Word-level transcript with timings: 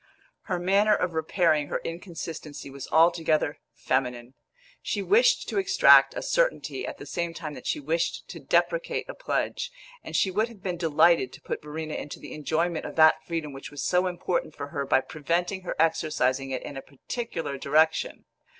Her 0.45 0.57
manner 0.57 0.95
of 0.95 1.13
repairing 1.13 1.67
her 1.67 1.79
inconsistency 1.83 2.71
was 2.71 2.87
altogether 2.91 3.59
feminine: 3.75 4.33
she 4.81 5.03
wished 5.03 5.47
to 5.49 5.59
extract 5.59 6.15
a 6.17 6.23
certainty 6.23 6.87
at 6.87 6.97
the 6.97 7.05
same 7.05 7.35
time 7.35 7.53
that 7.53 7.67
she 7.67 7.79
wished 7.79 8.27
to 8.29 8.39
deprecate 8.39 9.07
a 9.07 9.13
pledge, 9.13 9.71
and 10.03 10.15
she 10.15 10.31
would 10.31 10.47
have 10.47 10.63
been 10.63 10.77
delighted 10.77 11.31
to 11.33 11.41
put 11.41 11.61
Verena 11.61 11.93
into 11.93 12.19
the 12.19 12.33
enjoyment 12.33 12.83
of 12.83 12.95
that 12.95 13.23
freedom 13.27 13.53
which 13.53 13.69
was 13.69 13.83
so 13.83 14.07
important 14.07 14.55
for 14.55 14.69
her 14.69 14.87
by 14.87 15.01
preventing 15.01 15.61
her 15.61 15.75
exercising 15.77 16.49
it 16.49 16.63
in 16.63 16.75
a 16.75 16.81
particular 16.81 17.59
direction. 17.59 18.25